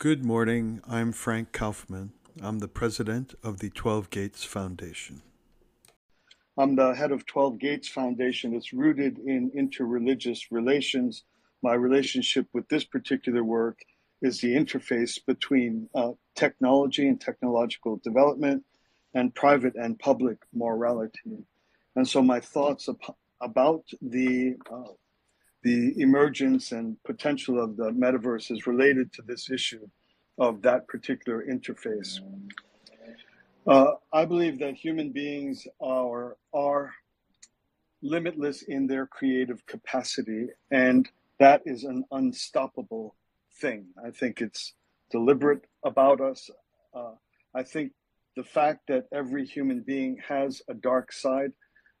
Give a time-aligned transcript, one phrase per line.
[0.00, 0.80] Good morning.
[0.88, 2.12] I'm Frank Kaufmann.
[2.40, 5.20] I'm the president of the 12 Gates Foundation.
[6.56, 8.54] I'm the head of 12 Gates Foundation.
[8.54, 11.24] It's rooted in interreligious relations.
[11.62, 13.80] My relationship with this particular work
[14.22, 18.64] is the interface between uh, technology and technological development
[19.12, 21.44] and private and public morality.
[21.94, 22.88] And so my thoughts
[23.42, 24.92] about the uh,
[25.62, 29.86] the emergence and potential of the metaverse is related to this issue
[30.38, 32.20] of that particular interface.
[33.66, 36.92] Uh, I believe that human beings are are
[38.02, 43.14] limitless in their creative capacity, and that is an unstoppable
[43.60, 43.86] thing.
[44.02, 44.74] I think it's
[45.10, 46.48] deliberate about us.
[46.94, 47.12] Uh,
[47.54, 47.92] I think
[48.36, 51.52] the fact that every human being has a dark side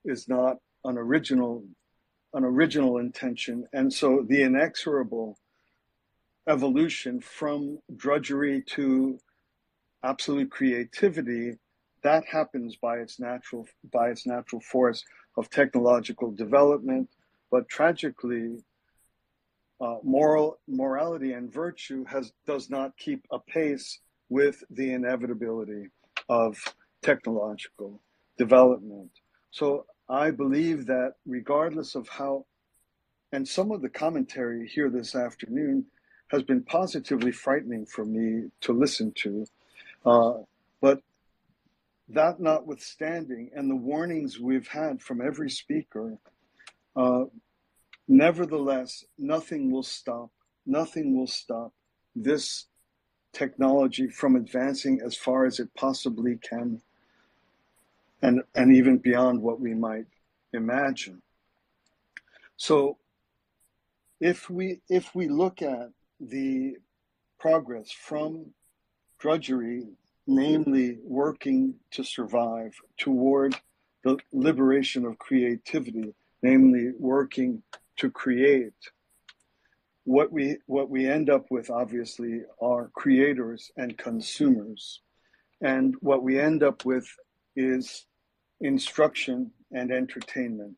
[0.04, 1.64] is not an original
[2.34, 5.38] an original intention, and so the inexorable
[6.48, 9.18] evolution from drudgery to
[10.02, 11.58] absolute creativity
[12.02, 15.04] that happens by its natural by its natural force
[15.36, 17.08] of technological development.
[17.50, 18.62] But tragically
[19.80, 25.88] uh, moral morality and virtue has does not keep a pace with the inevitability
[26.28, 26.56] of
[27.02, 28.00] technological
[28.38, 29.10] development.
[29.50, 32.44] So i believe that regardless of how
[33.32, 35.86] and some of the commentary here this afternoon
[36.28, 39.46] has been positively frightening for me to listen to.
[40.04, 40.34] Uh,
[40.80, 41.02] but
[42.08, 46.18] that notwithstanding, and the warnings we've had from every speaker,
[46.96, 47.24] uh,
[48.08, 50.30] nevertheless, nothing will stop,
[50.66, 51.72] nothing will stop
[52.16, 52.66] this
[53.32, 56.80] technology from advancing as far as it possibly can,
[58.22, 60.06] and, and even beyond what we might
[60.52, 61.22] imagine.
[62.56, 62.98] So
[64.20, 65.90] if we if we look at
[66.20, 66.76] the
[67.38, 68.52] progress from
[69.18, 69.86] drudgery,
[70.26, 73.56] namely working to survive, toward
[74.04, 77.62] the liberation of creativity, namely working
[77.96, 78.72] to create.
[80.04, 85.00] What we what we end up with obviously are creators and consumers.
[85.62, 87.06] And what we end up with
[87.54, 88.06] is
[88.60, 90.76] instruction and entertainment.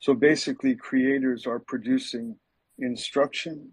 [0.00, 2.36] So basically creators are producing
[2.78, 3.72] instruction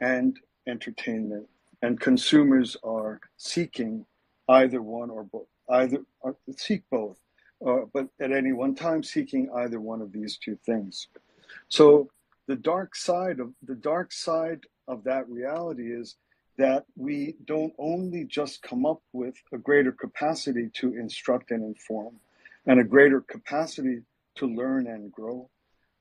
[0.00, 1.48] and entertainment,
[1.82, 4.06] and consumers are seeking
[4.48, 7.18] either one or both, either or seek both,
[7.66, 11.08] uh, but at any one time seeking either one of these two things.
[11.68, 12.10] So
[12.46, 16.16] the dark side of the dark side of that reality is
[16.56, 22.14] that we don't only just come up with a greater capacity to instruct and inform
[22.66, 24.00] and a greater capacity
[24.36, 25.50] to learn and grow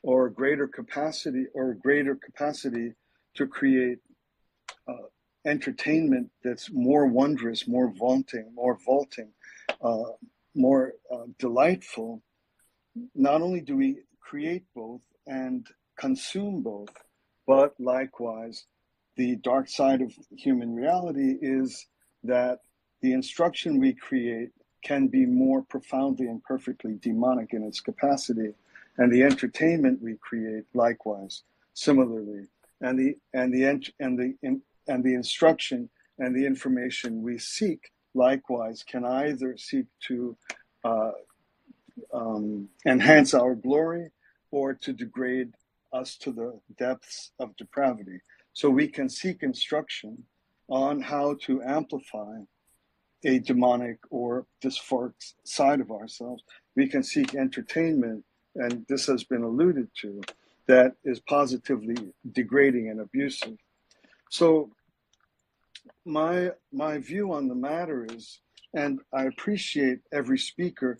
[0.01, 2.93] or a greater capacity or a greater capacity
[3.35, 3.99] to create
[4.87, 5.07] uh,
[5.45, 9.31] entertainment that's more wondrous, more vaunting, more vaulting,
[9.81, 10.03] uh,
[10.55, 12.21] more uh, delightful,
[13.15, 16.89] not only do we create both and consume both,
[17.47, 18.65] but likewise,
[19.15, 21.87] the dark side of human reality is
[22.23, 22.59] that
[23.01, 24.49] the instruction we create
[24.83, 28.53] can be more profoundly and perfectly demonic in its capacity,
[28.97, 32.47] and the entertainment we create likewise, similarly
[32.83, 33.63] and the and the
[33.99, 34.35] and the
[34.87, 35.89] and the instruction
[36.19, 40.37] and the information we seek likewise can either seek to
[40.83, 41.11] uh,
[42.13, 44.11] um, enhance our glory
[44.51, 45.51] or to degrade
[45.93, 48.19] us to the depths of depravity.
[48.51, 50.23] So we can seek instruction
[50.67, 52.37] on how to amplify
[53.25, 55.13] a demonic or dysphoric
[55.43, 56.43] side of ourselves.
[56.75, 58.23] We can seek entertainment,
[58.55, 60.21] and this has been alluded to,
[60.67, 63.57] that is positively degrading and abusive.
[64.29, 64.71] So
[66.05, 68.39] my my view on the matter is,
[68.73, 70.97] and I appreciate every speaker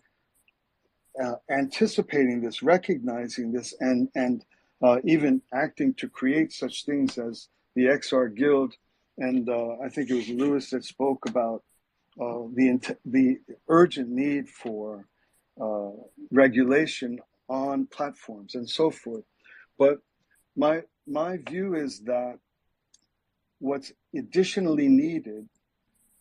[1.22, 4.46] uh, anticipating this, recognizing this, and and
[4.82, 8.74] uh, even acting to create such things as the XR Guild,
[9.18, 11.64] and uh, I think it was Lewis that spoke about
[12.20, 15.08] uh, the the urgent need for
[15.60, 15.90] uh,
[16.32, 17.20] regulation
[17.50, 19.24] on platforms and so forth.
[19.78, 20.00] But
[20.56, 22.38] my my view is that
[23.60, 25.48] what's additionally needed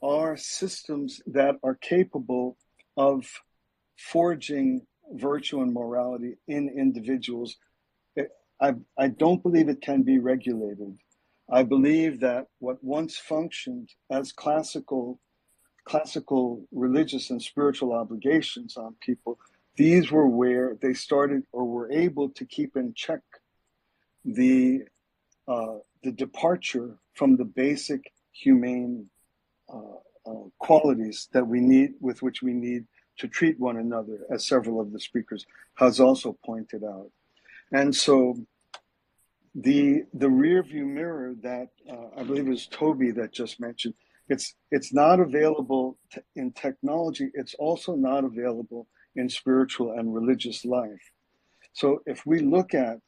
[0.02, 2.56] are systems that are capable
[2.96, 3.26] of
[3.96, 7.56] forging virtue and morality in individuals.
[8.60, 10.96] I, I don't believe it can be regulated.
[11.50, 15.20] I believe that what once functioned as classical
[15.84, 19.38] classical religious and spiritual obligations on people,
[19.76, 23.20] these were where they started or were able to keep in check
[24.24, 24.82] the
[25.48, 29.06] uh, the departure from the basic humane
[29.72, 29.96] uh,
[30.26, 32.84] uh, qualities that we need, with which we need
[33.18, 37.10] to treat one another, as several of the speakers has also pointed out.
[37.72, 38.36] And so
[39.54, 43.94] the the rear view mirror that uh, I believe it was Toby that just mentioned,
[44.28, 47.30] it's it's not available t- in technology.
[47.34, 48.86] It's also not available
[49.16, 51.02] in spiritual and religious life.
[51.72, 52.98] So if we look at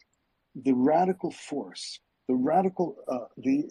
[0.55, 3.71] the radical force, the radical uh, the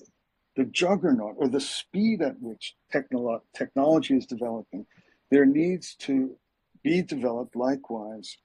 [0.55, 4.85] the juggernaut or the speed at which technolo- technology is developing,
[5.31, 6.35] there needs to
[6.83, 8.37] be developed likewise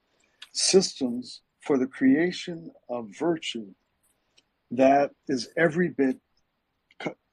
[0.53, 3.67] systems for the creation of virtue
[4.71, 6.17] that is every bit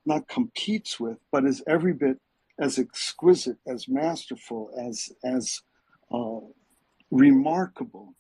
[0.07, 2.19] not competes with, but is every bit
[2.59, 5.61] as exquisite, as masterful, as as
[6.13, 6.41] uh,
[7.11, 8.15] remarkable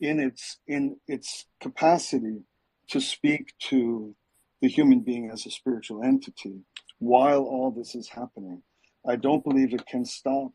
[0.00, 2.42] in its in its capacity
[2.88, 4.14] to speak to
[4.60, 6.60] the human being as a spiritual entity
[6.98, 8.62] while all this is happening.
[9.06, 10.52] I don't believe it can stop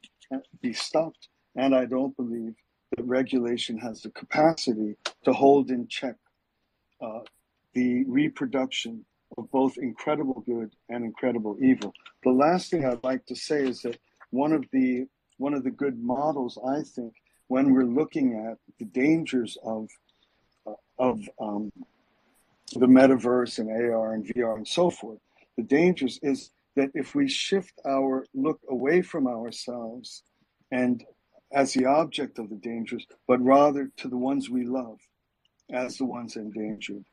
[0.61, 2.55] be stopped, and I don't believe
[2.95, 6.15] that regulation has the capacity to hold in check
[7.01, 7.19] uh,
[7.73, 9.05] the reproduction
[9.37, 11.93] of both incredible good and incredible evil.
[12.23, 13.99] The last thing I'd like to say is that
[14.31, 15.05] one of the
[15.37, 17.13] one of the good models I think
[17.47, 19.89] when we're looking at the dangers of
[20.97, 21.71] of um,
[22.73, 25.19] the metaverse and AR and VR and so forth,
[25.57, 30.23] the dangers is that if we shift our look away from ourselves
[30.71, 31.03] and
[31.51, 34.99] as the object of the dangers, but rather to the ones we love
[35.71, 37.03] as the ones endangered,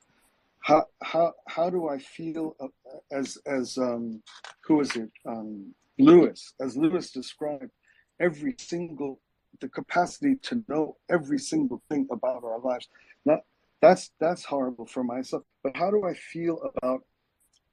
[0.67, 2.67] how how how do I feel uh,
[3.13, 4.21] as as um,
[4.65, 7.71] who is it um, Lewis as Lewis described
[8.19, 9.21] every single
[9.61, 12.89] the capacity to know every single thing about our lives.
[13.25, 13.41] Not
[13.81, 15.45] that's that's horrible for myself.
[15.63, 17.03] But how do I feel about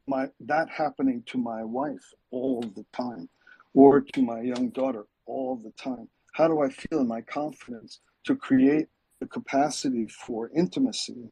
[0.05, 3.27] my that happening to my wife all the time,
[3.73, 6.07] or to my young daughter all the time?
[6.33, 8.87] How do I feel in my confidence to create
[9.19, 11.31] the capacity for intimacy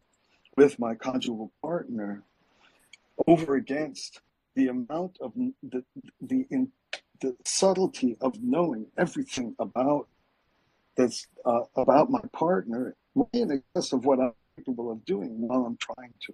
[0.61, 2.21] with my conjugal partner
[3.25, 4.21] over against
[4.53, 5.31] the amount of
[5.73, 5.83] the
[6.29, 6.71] the in,
[7.19, 10.07] the subtlety of knowing everything about
[10.95, 15.65] that's uh, about my partner way in excess of what I'm capable of doing while
[15.65, 16.33] I'm trying to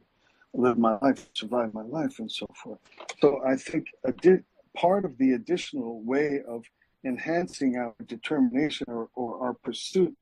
[0.53, 2.79] live my life, survive my life, and so forth.
[3.21, 4.45] So I think a di-
[4.75, 6.65] part of the additional way of
[7.05, 10.13] enhancing our determination or, or our pursuit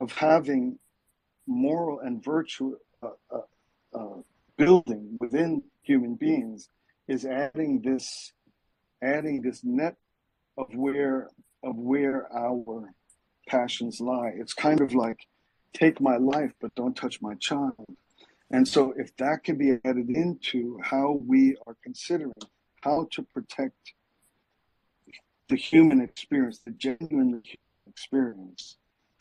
[0.00, 0.78] of having
[1.48, 3.40] moral and virtue uh,
[3.94, 4.20] uh,
[4.56, 6.68] building within human beings
[7.06, 8.32] is adding this
[9.02, 9.96] adding this net
[10.56, 11.30] of where
[11.62, 12.92] of where our
[13.48, 14.32] passions lie.
[14.36, 15.18] It's kind of like
[15.72, 17.86] take my life but don't touch my child.
[18.50, 22.32] And so if that can be added into how we are considering
[22.82, 23.94] how to protect
[25.48, 27.42] the human experience, the genuine
[27.86, 28.76] experience,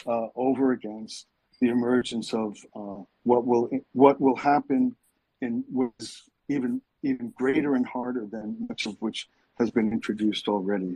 [0.05, 1.27] uh, over against
[1.59, 4.95] the emergence of uh, what will what will happen
[5.41, 9.27] was even even greater and harder than much of which
[9.59, 10.95] has been introduced already.